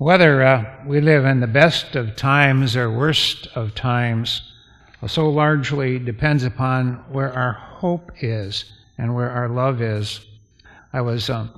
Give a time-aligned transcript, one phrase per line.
[0.00, 4.40] Whether uh, we live in the best of times or worst of times
[5.06, 8.64] so largely depends upon where our hope is
[8.96, 10.24] and where our love is.
[10.94, 11.50] I was um,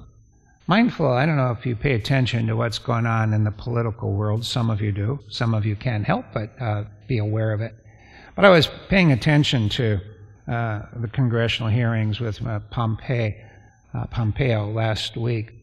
[0.66, 4.12] mindful, I don't know if you pay attention to what's going on in the political
[4.12, 4.44] world.
[4.44, 5.20] Some of you do.
[5.28, 7.76] Some of you can't help but uh, be aware of it.
[8.34, 10.00] But I was paying attention to
[10.48, 13.34] uh, the congressional hearings with uh, Pompeo,
[13.94, 15.61] uh, Pompeo last week.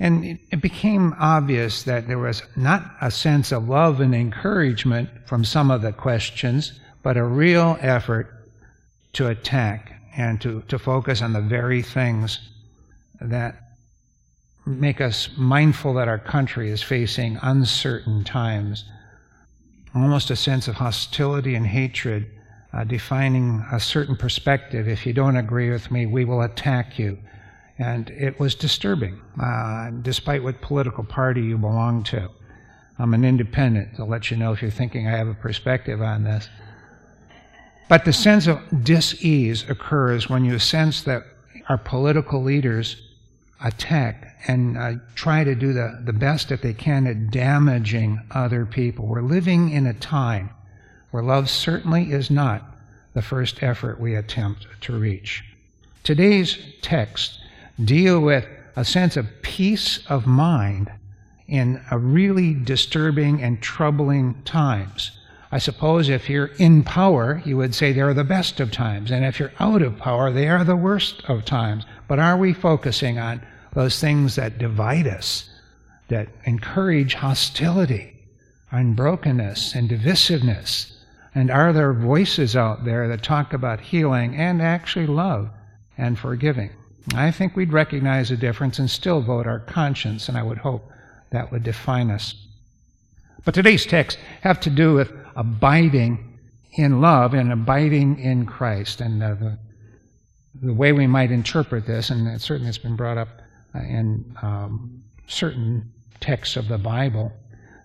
[0.00, 5.44] And it, became obvious that there was not a sense of love and encouragement from
[5.44, 6.72] some of the questions,
[7.02, 8.48] but a real effort
[9.12, 12.38] to attack and to, to focus on the very things
[13.20, 13.60] that
[14.64, 18.84] make us mindful that our country is facing uncertain times.
[19.94, 22.26] Almost a sense of hostility and hatred,
[22.72, 24.88] uh, defining a certain perspective.
[24.88, 27.18] If you don't agree with me, we will attack you.
[27.80, 32.28] And it was disturbing, uh, despite what political party you belong to.
[32.98, 36.24] I'm an independent, to let you know if you're thinking I have a perspective on
[36.24, 36.50] this.
[37.88, 41.24] But the sense of dis-ease occurs when you sense that
[41.70, 43.00] our political leaders
[43.64, 48.66] attack and uh, try to do the, the best that they can at damaging other
[48.66, 49.06] people.
[49.06, 50.50] We're living in a time
[51.10, 52.76] where love certainly is not
[53.14, 55.44] the first effort we attempt to reach.
[56.04, 57.38] Today's text
[57.84, 60.90] deal with a sense of peace of mind
[61.48, 65.10] in a really disturbing and troubling times.
[65.52, 69.10] I suppose if you're in power, you would say they are the best of times.
[69.10, 71.84] And if you're out of power, they are the worst of times.
[72.06, 73.42] But are we focusing on
[73.74, 75.50] those things that divide us,
[76.08, 78.16] that encourage hostility
[78.70, 80.92] and brokenness and divisiveness?
[81.34, 85.50] And are there voices out there that talk about healing and actually love
[85.98, 86.70] and forgiving?
[87.14, 90.90] I think we'd recognize the difference and still vote our conscience, and I would hope
[91.30, 92.34] that would define us.
[93.44, 96.38] But today's texts have to do with abiding
[96.72, 99.00] in love and abiding in Christ.
[99.00, 99.58] And uh, the,
[100.62, 103.28] the way we might interpret this, and it certainly has been brought up
[103.74, 105.90] uh, in um, certain
[106.20, 107.32] texts of the Bible,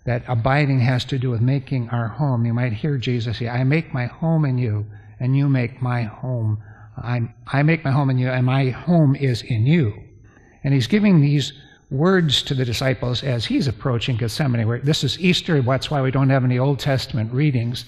[0.06, 2.46] that abiding has to do with making our home.
[2.46, 4.86] You might hear Jesus say, I make my home in you,
[5.20, 6.62] and you make my home
[6.98, 9.94] I, I make my home in you, and my home is in you.
[10.64, 11.54] And he's giving these
[11.92, 14.68] words to the disciples as he's approaching Gethsemane.
[14.68, 17.86] Where this is Easter, that's why we don't have any Old Testament readings.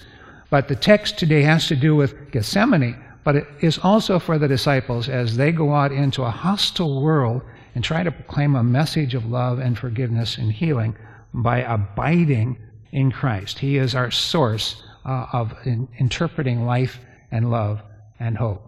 [0.50, 4.48] But the text today has to do with Gethsemane, but it is also for the
[4.48, 7.42] disciples as they go out into a hostile world
[7.74, 10.96] and try to proclaim a message of love and forgiveness and healing
[11.34, 12.58] by abiding
[12.92, 13.58] in Christ.
[13.58, 17.82] He is our source uh, of in, interpreting life and love
[18.18, 18.67] and hope.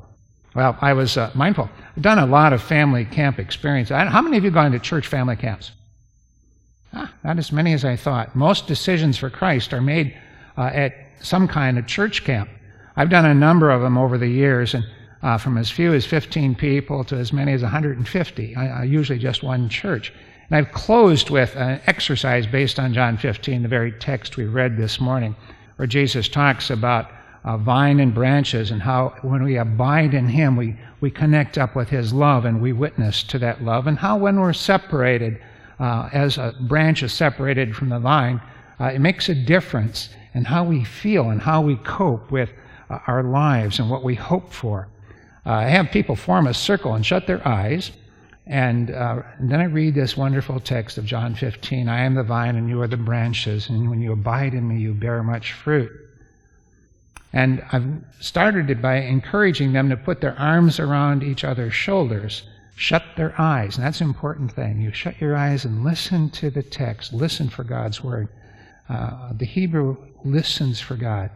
[0.54, 1.70] Well, I was uh, mindful.
[1.96, 3.90] I've done a lot of family camp experience.
[3.90, 5.72] How many of you gone to church family camps?
[6.92, 8.34] Ah, not as many as I thought.
[8.34, 10.16] Most decisions for Christ are made
[10.58, 12.50] uh, at some kind of church camp.
[12.96, 14.84] I've done a number of them over the years, and
[15.22, 18.56] uh, from as few as 15 people to as many as 150.
[18.56, 20.12] I, usually just one church.
[20.48, 24.76] And I've closed with an exercise based on John 15, the very text we read
[24.76, 25.36] this morning,
[25.76, 27.10] where Jesus talks about
[27.44, 31.74] uh, vine and branches, and how when we abide in Him, we, we connect up
[31.74, 35.40] with His love and we witness to that love, and how when we're separated,
[35.78, 38.40] uh, as a branch is separated from the vine,
[38.78, 42.50] uh, it makes a difference in how we feel and how we cope with
[42.90, 44.88] uh, our lives and what we hope for.
[45.46, 47.92] Uh, I have people form a circle and shut their eyes.
[48.46, 52.24] And, uh, and, then I read this wonderful text of John 15 I am the
[52.24, 55.52] vine and you are the branches, and when you abide in me, you bear much
[55.52, 55.92] fruit.
[57.32, 57.86] And I've
[58.18, 62.42] started it by encouraging them to put their arms around each other's shoulders,
[62.74, 63.76] shut their eyes.
[63.76, 64.80] And that's an important thing.
[64.80, 68.28] You shut your eyes and listen to the text, listen for God's word.
[68.88, 71.30] Uh, the Hebrew listens for God.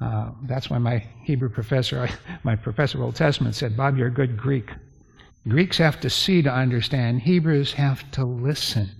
[0.00, 2.08] Uh, that's why my Hebrew professor,
[2.42, 4.70] my professor of Old Testament said, Bob, you're a good Greek.
[5.48, 7.22] Greeks have to see to understand.
[7.22, 8.90] Hebrews have to listen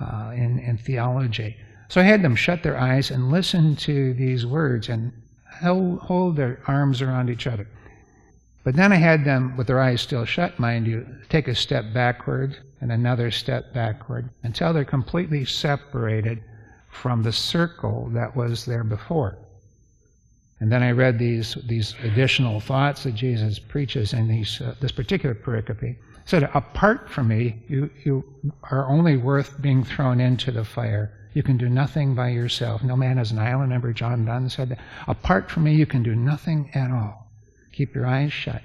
[0.00, 1.56] uh, in, in theology.
[1.88, 4.88] So I had them shut their eyes and listen to these words.
[4.88, 5.12] And
[5.62, 7.66] hold their arms around each other.
[8.64, 11.92] But then I had them, with their eyes still shut, mind you, take a step
[11.92, 16.42] backward and another step backward until they're completely separated
[16.88, 19.38] from the circle that was there before.
[20.60, 24.92] And then I read these, these additional thoughts that Jesus preaches in these, uh, this
[24.92, 25.80] particular pericope.
[25.80, 28.24] He said, Apart from me, you, you
[28.70, 31.10] are only worth being thrown into the fire.
[31.34, 32.82] You can do nothing by yourself.
[32.82, 33.62] No man is an island.
[33.62, 34.78] Remember, John Donne said that.
[35.08, 37.30] Apart from me, you can do nothing at all.
[37.72, 38.62] Keep your eyes shut.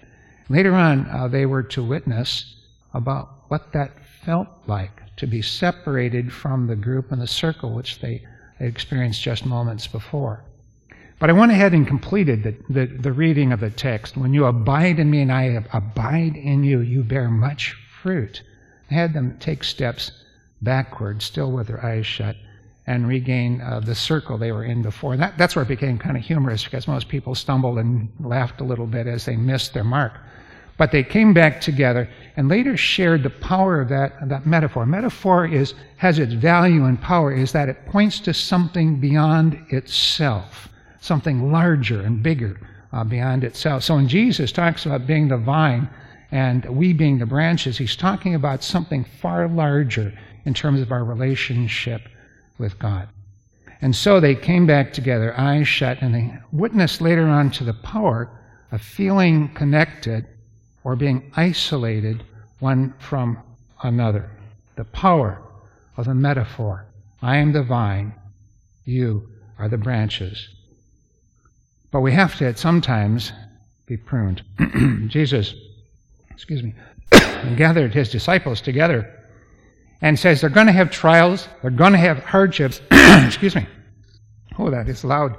[0.49, 2.55] Later on, uh, they were to witness
[2.93, 3.91] about what that
[4.25, 8.23] felt like to be separated from the group and the circle which they
[8.59, 10.43] experienced just moments before.
[11.19, 14.17] But I went ahead and completed the, the, the, reading of the text.
[14.17, 18.43] When you abide in me and I abide in you, you bear much fruit.
[18.91, 20.11] I had them take steps
[20.61, 22.35] backward, still with their eyes shut,
[22.87, 25.11] and regain uh, the circle they were in before.
[25.11, 28.61] And that, that's where it became kind of humorous because most people stumbled and laughed
[28.61, 30.13] a little bit as they missed their mark.
[30.77, 34.85] But they came back together and later shared the power of that, that metaphor.
[34.85, 40.69] Metaphor is, has its value and power is that it points to something beyond itself,
[41.01, 42.59] something larger and bigger
[42.93, 43.83] uh, beyond itself.
[43.83, 45.89] So when Jesus talks about being the vine
[46.31, 50.13] and we being the branches, he's talking about something far larger
[50.45, 52.03] in terms of our relationship
[52.57, 53.09] with God.
[53.81, 57.73] And so they came back together, eyes shut, and they witnessed later on to the
[57.73, 58.29] power
[58.71, 60.25] of feeling connected
[60.83, 62.23] or being isolated
[62.59, 63.37] one from
[63.83, 64.31] another.
[64.75, 65.41] The power
[65.95, 66.85] of the metaphor
[67.21, 68.13] I am the vine,
[68.85, 69.27] you
[69.57, 70.49] are the branches.
[71.91, 73.31] But we have to sometimes
[73.87, 74.43] be pruned.
[75.07, 75.55] Jesus,
[76.29, 76.75] excuse me,
[77.55, 79.16] gathered his disciples together
[80.01, 82.81] and says they're going to have trials, they're going to have hardships.
[82.91, 83.67] excuse me.
[84.59, 85.37] Oh, that is loud.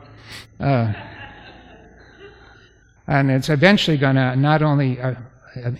[0.60, 0.92] Uh,
[3.06, 5.14] and it's eventually going to not only uh,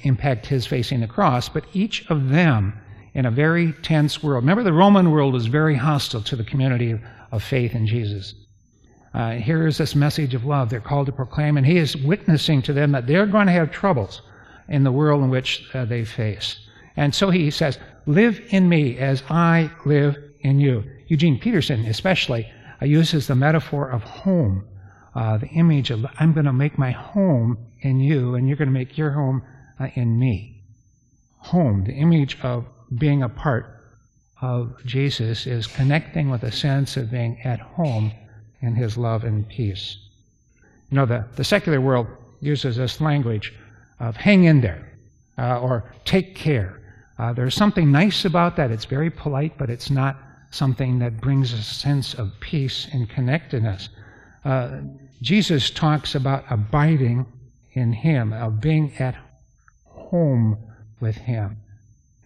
[0.03, 2.73] impact his facing the cross, but each of them
[3.15, 4.45] in a very tense world.
[4.45, 6.99] Remember, the Roman world was very hostile to the community
[7.31, 8.35] of faith in Jesus.
[9.15, 12.63] Uh, here is this message of love they're called to proclaim, and he is witnessing
[12.63, 14.23] to them that they're going to have troubles
[14.69, 16.68] in the world in which uh, they face.
[16.99, 20.83] And so he says, Live in me as I live in you.
[21.07, 22.51] Eugene Peterson, especially,
[22.83, 24.67] uh, uses the metaphor of home,
[25.15, 28.67] uh, the image of I'm going to make my home in you, and you're going
[28.69, 29.45] to make your home
[29.79, 30.61] uh, in me.
[31.53, 32.67] Home, the image of
[32.99, 33.81] being a part
[34.43, 38.11] of Jesus, is connecting with a sense of being at home
[38.61, 39.99] in his love and peace.
[40.91, 42.09] You know, the, the secular world
[42.41, 43.55] uses this language
[44.01, 44.99] of hang in there
[45.39, 46.81] uh, or take care.
[47.19, 48.71] Uh, there's something nice about that.
[48.71, 50.17] It's very polite, but it's not
[50.51, 53.89] something that brings a sense of peace and connectedness.
[54.45, 54.81] Uh,
[55.21, 57.27] Jesus talks about abiding
[57.73, 59.17] in Him, of being at
[59.85, 60.57] home
[61.01, 61.59] with Him.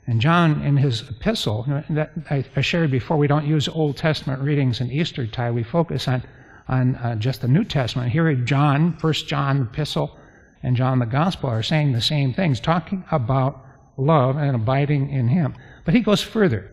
[0.06, 4.80] And John, in his epistle, that I shared before, we don't use Old Testament readings
[4.80, 5.54] in Eastertide.
[5.54, 6.24] We focus on,
[6.68, 8.10] on uh, just the New Testament.
[8.10, 10.18] Here, John, First John epistle,
[10.62, 13.61] and John the Gospel are saying the same things, talking about
[13.96, 15.54] love and abiding in Him.
[15.84, 16.70] But he goes further.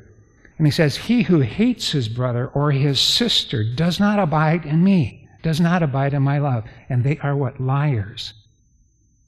[0.58, 4.84] And he says, He who hates his brother or his sister does not abide in
[4.84, 6.66] me, does not abide in my love.
[6.90, 7.60] And they are what?
[7.60, 8.34] Liars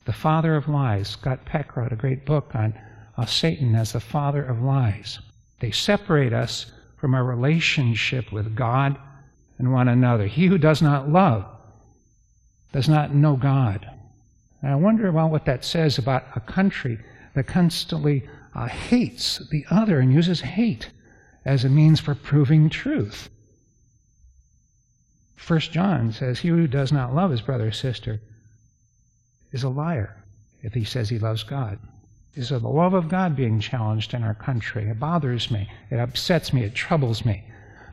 [0.05, 1.09] the father of lies.
[1.09, 2.73] Scott Peck wrote a great book on
[3.17, 5.19] uh, Satan as the father of lies.
[5.59, 8.97] They separate us from our relationship with God
[9.59, 10.25] and one another.
[10.25, 11.45] He who does not love
[12.71, 13.87] does not know God.
[14.61, 16.99] And I wonder about what that says about a country
[17.33, 20.89] that constantly uh, hates the other and uses hate
[21.45, 23.29] as a means for proving truth.
[25.35, 28.21] First John says, He who does not love his brother or sister
[29.51, 30.23] is a liar
[30.61, 31.79] if he says he loves God.
[32.41, 34.87] So the love of God being challenged in our country?
[34.87, 35.69] It bothers me.
[35.89, 36.63] It upsets me.
[36.63, 37.43] It troubles me.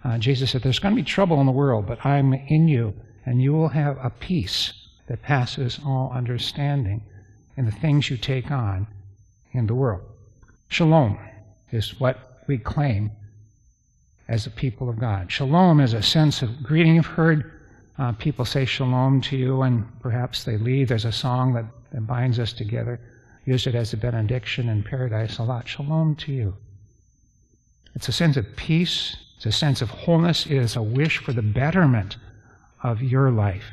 [0.05, 2.95] Uh, Jesus said, There's going to be trouble in the world, but I'm in you,
[3.27, 4.73] and you will have a peace
[5.09, 7.03] that passes all understanding
[7.57, 8.87] in the things you take on
[9.59, 10.03] in the world.
[10.69, 11.19] Shalom
[11.71, 13.11] is what we claim
[14.29, 15.31] as the people of God.
[15.31, 16.95] Shalom is a sense of greeting.
[16.95, 17.53] You've heard
[17.99, 20.89] uh, people say shalom to you and perhaps they leave.
[20.89, 23.01] There's a song that, that binds us together.
[23.45, 25.67] Use it as a benediction in paradise a lot.
[25.67, 26.55] Shalom to you.
[27.95, 29.17] It's a sense of peace.
[29.37, 30.47] It's a sense of wholeness.
[30.47, 32.17] It is a wish for the betterment
[32.83, 33.65] of your life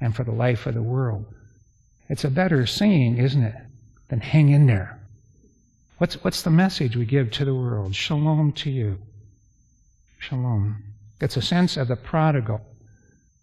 [0.00, 1.26] and for the life of the world.
[2.08, 3.54] It's a better saying, isn't it,
[4.08, 4.97] than hang in there.
[5.98, 7.92] What's, what's the message we give to the world?
[7.92, 8.98] Shalom to you.
[10.18, 10.84] Shalom.
[11.20, 12.60] It's a sense of the prodigal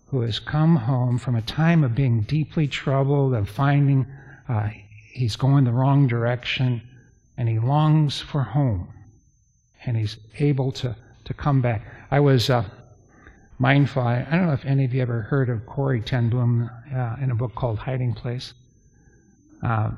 [0.08, 4.08] who has come home from a time of being deeply troubled, of finding
[4.48, 4.70] uh,
[5.12, 6.82] he's going the wrong direction,
[7.36, 8.88] and he longs for home.
[9.86, 10.96] And he's able to,
[11.26, 11.86] to come back.
[12.10, 12.64] I was uh,
[13.60, 17.18] mindful, I, don't know if any of you ever heard of Corrie ten Boom uh,
[17.22, 18.54] in a book called Hiding Place,
[19.62, 19.92] uh,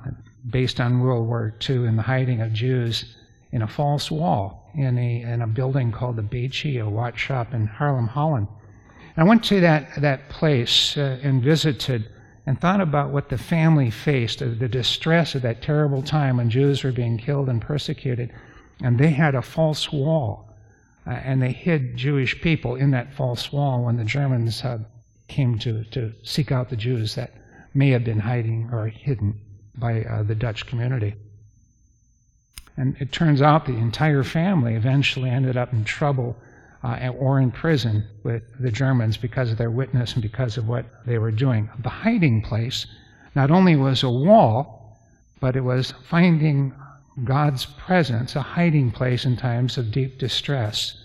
[0.50, 3.16] based on World War II and the hiding of Jews
[3.52, 7.54] in a false wall in a, in a building called the Beachy, a watch shop
[7.54, 8.48] in Haarlem, Holland.
[9.20, 12.12] I went to that, that place uh, and visited
[12.46, 16.52] and thought about what the family faced, uh, the distress of that terrible time when
[16.52, 18.32] Jews were being killed and persecuted.
[18.84, 20.54] And they had a false wall.
[21.08, 24.78] Uh, and they hid Jewish people in that false wall when the Germans uh,
[25.28, 27.34] came to, to seek out the Jews that
[27.74, 29.40] may have been hiding or hidden
[29.78, 31.16] by uh, the Dutch community.
[32.76, 36.36] And it turns out the entire family eventually ended up in trouble
[36.84, 40.86] uh, or in prison with the Germans because of their witness and because of what
[41.06, 41.70] they were doing.
[41.80, 42.86] The hiding place
[43.36, 45.00] not only was a wall,
[45.40, 46.74] but it was finding
[47.24, 50.98] God's presence, a hiding place in times of deep distress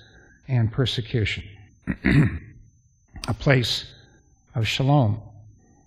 [0.49, 1.45] and persecution.
[3.29, 3.87] a place
[4.55, 5.21] of shalom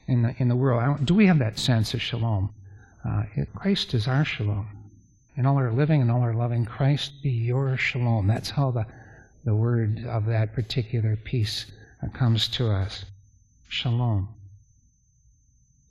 [0.08, 1.06] in the, in the world.
[1.06, 2.54] Do we have that sense of shalom?
[3.08, 4.68] Uh, Christ is our shalom.
[5.38, 8.26] In all our living and all our loving, Christ be your shalom.
[8.26, 8.86] That's how the,
[9.44, 11.72] the word of that particular peace
[12.02, 13.06] uh, comes to us.
[13.68, 14.30] Shalom.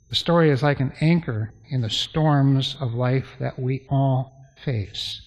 [0.08, 5.20] The story is like an anchor in the storms of life that we all face.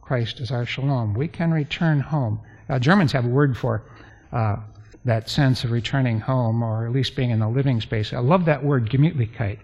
[0.00, 1.14] Christ is our shalom.
[1.14, 2.40] We can return home.
[2.68, 3.84] Uh, Germans have a word for
[4.32, 4.56] uh,
[5.04, 8.12] that sense of returning home, or at least being in the living space.
[8.12, 9.58] I love that word, Gemütlichkeit.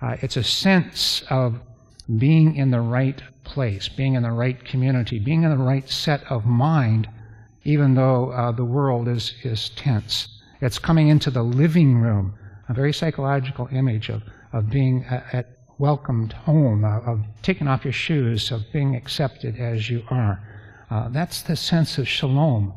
[0.00, 1.58] Uh, it's a sense of
[2.18, 6.22] being in the right place, being in the right community, being in the right set
[6.30, 7.08] of mind,
[7.64, 10.28] even though uh, the world is, is tense.
[10.60, 12.34] It's coming into the living room,
[12.68, 14.22] a very psychological image of,
[14.52, 19.56] of being at, at welcomed home, uh, of taking off your shoes, of being accepted
[19.58, 20.40] as you are.
[20.90, 22.72] Uh, that's the sense of shalom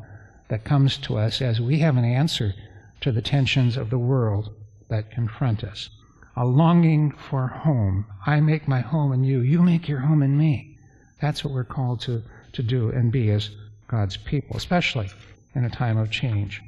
[0.48, 2.54] that comes to us as we have an answer
[3.02, 4.50] to the tensions of the world
[4.90, 5.90] that confront us.
[6.36, 8.06] A longing for home.
[8.26, 9.42] I make my home in you.
[9.42, 10.78] You make your home in me.
[11.22, 13.50] That's what we're called to, to do and be as
[13.88, 15.10] God's people, especially
[15.56, 16.62] in a time of change.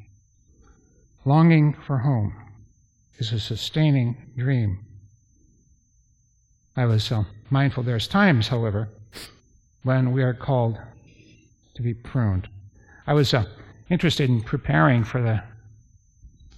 [1.23, 2.33] Longing for home
[3.19, 4.79] is a sustaining dream.
[6.75, 8.89] I was uh, mindful there's times, however,
[9.83, 10.79] when we are called
[11.75, 12.47] to be pruned.
[13.05, 13.45] I was uh,
[13.89, 15.43] interested in preparing for the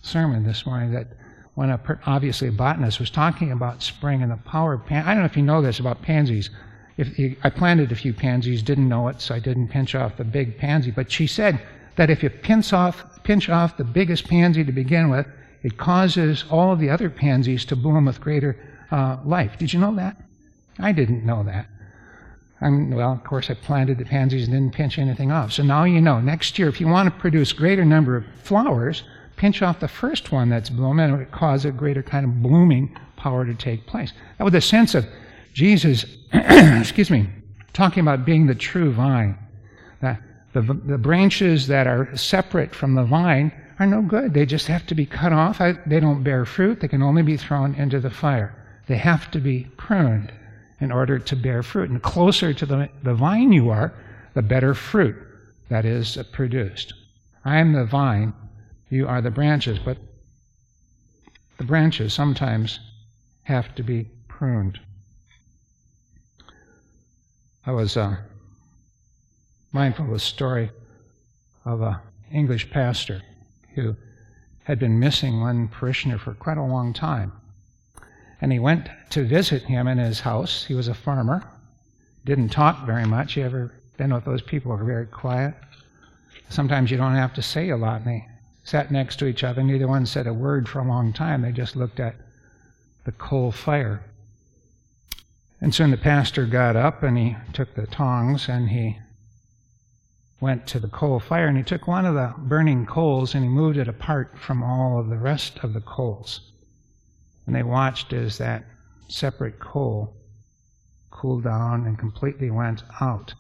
[0.02, 1.08] sermon this morning that
[1.56, 5.20] when a, obviously a botanist was talking about spring and the power of I don't
[5.20, 6.50] know if you know this about pansies.
[6.98, 10.18] If you, I planted a few pansies, didn't know it, so I didn't pinch off
[10.18, 10.92] the big pansy.
[10.92, 11.60] But she said
[11.96, 15.28] that if you pinch off, pinch off the biggest pansy to begin with,
[15.64, 18.58] it causes all of the other pansies to bloom with greater
[18.92, 19.58] uh, life.
[19.58, 20.18] Did you know that?
[20.80, 21.68] I didn't know that.
[22.62, 25.52] I'm, well, of course, I planted the pansies and didn't pinch anything off.
[25.52, 26.20] So now you know.
[26.22, 29.04] Next year, if you want to produce greater number of flowers,
[29.44, 32.42] pinch off the first one that's blooming, and it will cause a greater kind of
[32.42, 34.14] blooming power to take place.
[34.38, 35.06] That was the sense of
[35.54, 37.28] Jesus, excuse me,
[37.74, 39.38] talking about being the true vine.
[40.00, 40.22] That
[40.54, 44.34] the, the branches that are separate from the vine are no good.
[44.34, 45.58] They just have to be cut off.
[45.58, 46.80] They don't bear fruit.
[46.80, 48.56] They can only be thrown into the fire.
[48.88, 50.32] They have to be pruned
[50.80, 51.90] in order to bear fruit.
[51.90, 53.94] And closer to the, the vine you are,
[54.36, 55.18] the better fruit
[55.68, 56.94] that is produced.
[57.44, 58.34] I am the vine,
[58.94, 59.98] you are the branches, but
[61.58, 62.80] the branches sometimes
[63.42, 64.80] have to be pruned.
[67.66, 68.18] I was uh,
[69.72, 70.70] mindful of a story
[71.66, 71.96] of an
[72.32, 73.24] English pastor
[73.74, 73.96] who
[74.64, 77.32] had been missing one parishioner for quite a long time.
[78.42, 80.66] And he went to visit him in his house.
[80.66, 81.44] He was a farmer,
[82.26, 83.38] didn't talk very much.
[83.38, 85.56] You ever been with those people who are very quiet?
[86.50, 88.02] Sometimes you don't have to say a lot.
[88.02, 88.28] And they
[88.64, 89.62] sat next to each other.
[89.62, 91.42] Neither one said a word for a long time.
[91.42, 92.16] They just looked at
[93.04, 94.04] the coal fire.
[95.60, 99.00] And soon the pastor got up and he took the tongs and he
[100.40, 103.50] went to the coal fire and he took one of the burning coals and he
[103.50, 106.52] moved it apart from all of the rest of the coals.
[107.46, 108.66] And they watched as that
[109.08, 110.16] separate coal
[111.12, 113.34] cooled down and completely went out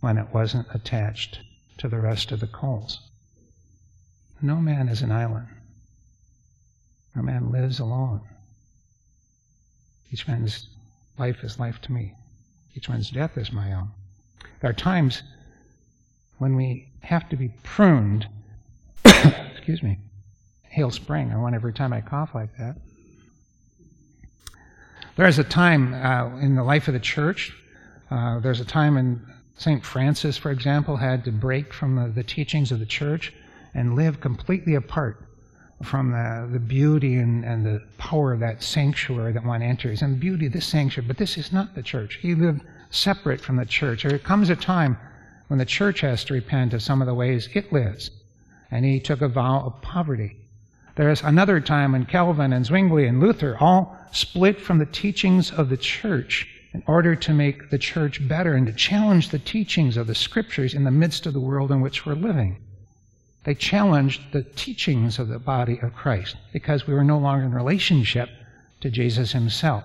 [0.00, 1.40] when it wasn't attached
[1.78, 3.05] to the rest of the coals.
[4.42, 5.48] No man is an island.
[7.14, 8.20] No man lives alone.
[10.10, 10.68] Each man's
[11.18, 12.14] life is life to me.
[12.74, 13.90] Each man's death is my own.
[14.60, 15.22] There are times
[16.38, 18.28] when we have to be pruned.
[19.04, 19.98] excuse me.
[20.62, 21.32] Hail spring.
[21.32, 22.76] I want every time I cough like that.
[25.16, 27.54] There's a time uh, in the life of the church,
[28.10, 29.26] uh, there's a time when
[29.56, 29.84] St.
[29.84, 33.32] Francis, for example, had to break from the, the, teachings of the church
[33.76, 35.22] and live completely apart
[35.82, 40.18] from the, the beauty and, and the power of that sanctuary that one enters, and
[40.18, 41.06] beauty of this sanctuary.
[41.06, 42.14] But this is not the church.
[42.22, 44.02] He lived separate from the church.
[44.02, 44.96] There comes a time
[45.48, 48.10] when the church has to repent of some of the ways it lives,
[48.70, 50.36] and he took a vow of poverty.
[50.94, 55.68] There's another time when Calvin and Zwingli and Luther all split from the teachings of
[55.68, 60.06] the church in order to make the church better and to challenge the teachings of
[60.06, 62.56] the scriptures in the midst of the world in which we're living.
[63.46, 67.54] They challenged the teachings of the body of Christ because we were no longer in
[67.54, 68.28] relationship
[68.80, 69.84] to Jesus himself.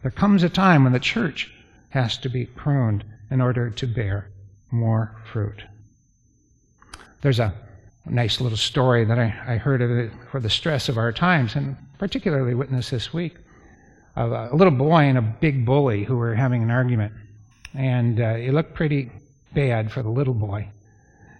[0.00, 1.52] There comes a time when the church
[1.90, 4.30] has to be pruned in order to bear
[4.70, 5.64] more fruit.
[7.20, 7.52] There's a
[8.06, 11.56] nice little story that I, I heard of it for the stress of our times,
[11.56, 13.36] and particularly witnessed this week,
[14.16, 17.12] of a little boy and a big bully who were having an argument.
[17.74, 19.12] And uh, it looked pretty
[19.52, 20.70] bad for the little boy.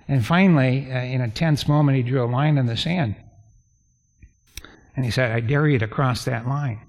[0.07, 3.17] And finally, uh, in a tense moment, he drew a line in the sand.
[4.97, 6.81] And he said, I dare you to cross that line.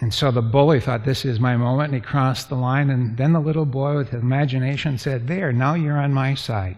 [0.00, 1.92] And so the bully thought, This is my moment.
[1.92, 2.90] And he crossed the line.
[2.90, 6.76] And then the little boy, with imagination, said, There, now you're on my side.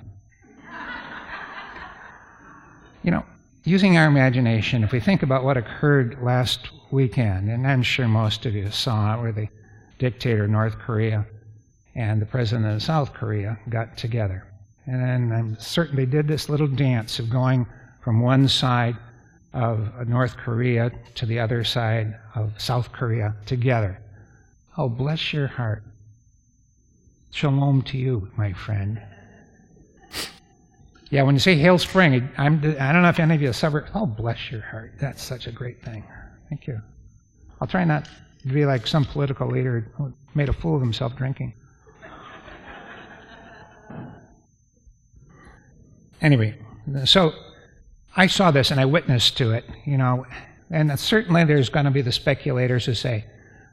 [3.03, 3.27] you know,
[3.65, 8.47] using our imagination, if we think about what occurred last weekend, and I'm sure most
[8.47, 9.49] of you saw it, where the
[9.99, 11.27] dictator North Korea
[11.95, 14.47] and the president of South Korea got together.
[14.87, 17.67] And then I'm certain they did this little dance of going
[18.03, 18.97] from one side
[19.53, 24.01] of North Korea to the other side of South Korea together.
[24.77, 25.83] Oh, bless your heart.
[27.33, 29.01] Shalom to you, my friend.
[31.11, 33.65] Yeah, when you say Hail Spring, I'm, I don't know if any of you have
[33.65, 34.93] ever, oh, bless your heart.
[35.01, 36.05] That's such a great thing.
[36.49, 36.81] Thank you.
[37.61, 38.09] I'll try not
[38.43, 41.53] to be like some political leader who made a fool of himself drinking.
[46.21, 46.57] Anyway,
[47.05, 47.33] so
[48.17, 50.27] I saw this and I witnessed to it, you know,
[50.71, 53.25] and certainly there's going to be the speculators who say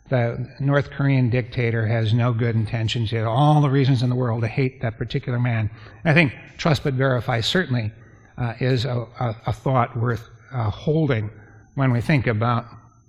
[0.10, 3.10] the North Korean dictator has no good intentions.
[3.10, 5.70] He had all the reasons in the world to hate that particular man.
[6.04, 7.92] And I think trust but verify certainly
[8.38, 11.30] uh, is a, a, a, thought worth uh, holding
[11.75, 12.66] when we think about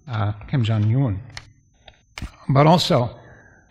[0.09, 1.21] uh, Kim Jong Un.
[2.49, 3.19] But also,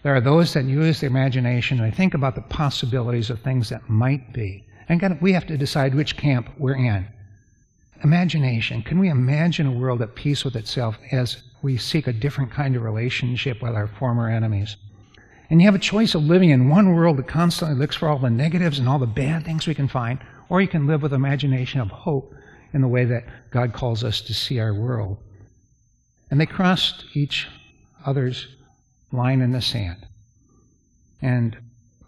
[0.03, 3.89] there are those that use the imagination and think about the possibilities of things that
[3.89, 4.66] might be.
[4.89, 7.07] And we have to decide which camp we're in.
[8.03, 8.83] Imagination.
[8.83, 12.75] Can we imagine a world at peace with itself as we seek a different kind
[12.75, 14.77] of relationship with our former enemies?
[15.49, 18.19] And you have a choice of living in one world that constantly looks for all
[18.19, 21.13] the negatives and all the bad things we can find, or you can live with
[21.13, 22.33] imagination of hope
[22.73, 25.17] in the way that God calls us to see our world.
[26.29, 27.47] And they crossed each
[28.05, 28.47] other's
[29.11, 30.05] line in the sand.
[31.21, 31.57] And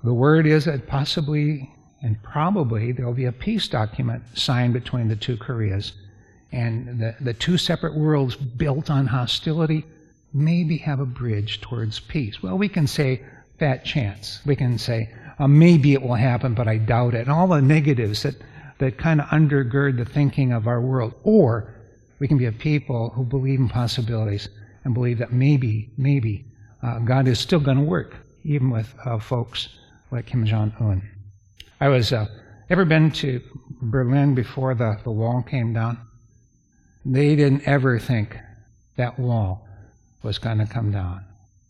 [0.03, 5.15] the word is that possibly and probably there'll be a peace document signed between the
[5.15, 5.93] two Koreas.
[6.51, 9.85] And the, the two separate worlds built on hostility
[10.33, 12.41] maybe have a bridge towards peace.
[12.41, 13.21] Well, we can say
[13.59, 14.39] that chance.
[14.45, 17.21] We can say uh, maybe it will happen, but I doubt it.
[17.21, 18.35] And all the negatives that,
[18.77, 21.13] that kind of undergird the thinking of our world.
[21.23, 21.75] Or
[22.19, 24.49] we can be a people who believe in possibilities
[24.83, 26.45] and believe that maybe, maybe
[26.81, 29.69] uh, God is still going to work, even with uh, folks
[30.11, 31.18] like Kim Jong Un.
[31.81, 32.27] I was uh,
[32.69, 33.41] ever been to
[33.81, 35.97] Berlin before the, the wall came down?
[37.05, 38.37] They didn't ever think
[38.97, 39.65] that wall
[40.21, 41.23] was going to come down.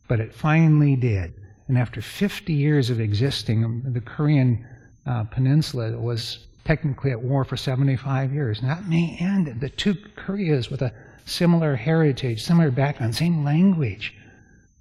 [0.07, 1.35] But it finally did.
[1.67, 4.65] And after 50 years of existing, the Korean
[5.05, 8.61] uh, peninsula was technically at war for 75 years.
[8.61, 10.91] And that may end the two Koreas with a
[11.25, 14.15] similar heritage, similar background, same language,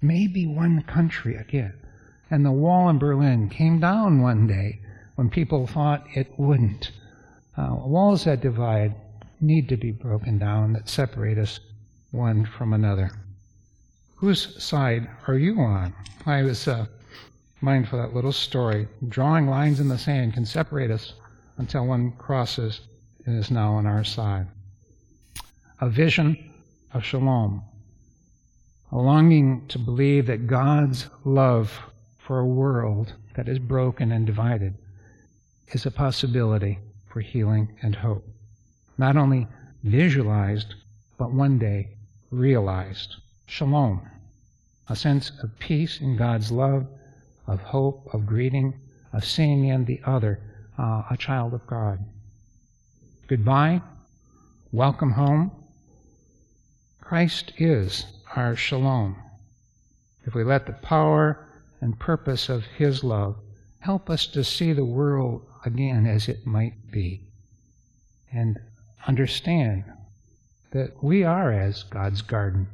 [0.01, 1.73] maybe one country again.
[2.31, 4.79] And the wall in Berlin came down one day
[5.19, 6.93] when people thought it wouldn't.
[7.57, 8.95] Uh, walls that divide
[9.41, 11.59] need to be broken down, that separate us
[12.11, 13.11] one from another.
[14.15, 15.93] Whose side are you on?
[16.25, 16.85] I was uh,
[17.59, 18.87] mindful of that little story.
[19.09, 21.11] Drawing lines in the sand can separate us
[21.57, 22.79] until one crosses
[23.25, 24.47] and is now on our side.
[25.81, 26.49] A vision
[26.93, 27.61] of shalom,
[28.93, 31.77] a longing to believe that God's love
[32.19, 34.75] for a world that is broken and divided
[35.71, 38.25] is a possibility for healing and hope.
[38.97, 39.47] Not only
[39.83, 40.75] visualized,
[41.17, 41.89] but one day
[42.31, 43.15] realized.
[43.45, 44.01] Shalom,
[44.87, 46.87] a sense of peace in God's love,
[47.47, 48.73] of hope, of greeting,
[49.13, 50.39] of seeing in the other
[50.77, 51.99] uh, a child of God.
[53.27, 53.81] Goodbye.
[54.71, 55.51] Welcome home.
[57.01, 58.05] Christ is
[58.35, 59.15] our shalom.
[60.25, 61.47] If we let the power
[61.81, 63.35] and purpose of His love
[63.79, 67.21] help us to see the world again as it might be
[68.31, 68.59] and
[69.07, 69.83] understand
[70.71, 72.67] that we are as God's garden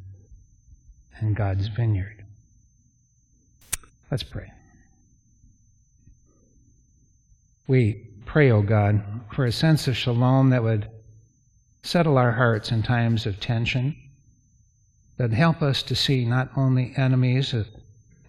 [1.19, 2.23] and God's vineyard.
[4.11, 4.51] Let's pray.
[7.67, 10.89] We pray, O oh God, for a sense of shalom that would
[11.83, 13.95] settle our hearts in times of tension,
[15.17, 17.53] that help us to see not only enemies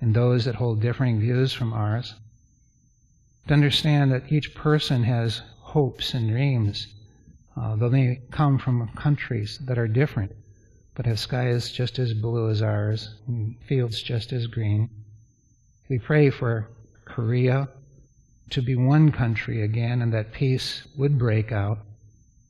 [0.01, 2.15] and those that hold differing views from ours,
[3.47, 6.89] to understand that each person has hopes and dreams,
[7.57, 10.33] uh, though they come from countries that are different,
[10.95, 14.89] but have skies just as blue as ours, and fields just as green.
[15.89, 16.69] We pray for
[17.05, 17.69] Korea
[18.51, 21.79] to be one country again, and that peace would break out,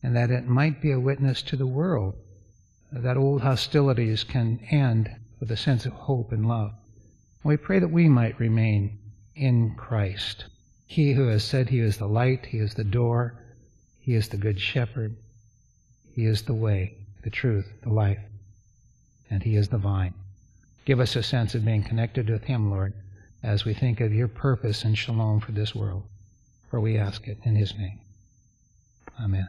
[0.02, 2.14] and that it might be a witness to the world
[2.92, 6.72] that old hostilities can end with a sense of hope and love.
[7.42, 8.98] We pray that we might remain
[9.34, 10.46] in Christ.
[10.86, 13.34] He who has said he is the light, he is the door,
[14.00, 15.16] he is the good shepherd,
[16.14, 18.20] he is the way, the truth, the life,
[19.28, 20.14] and he is the vine.
[20.84, 22.94] Give us a sense of being connected with him, Lord,
[23.42, 26.04] as we think of your purpose and shalom for this world.
[26.70, 28.00] For we ask it in his name.
[29.20, 29.48] Amen.